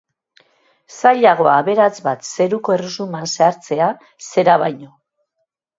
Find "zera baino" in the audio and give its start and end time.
4.31-4.95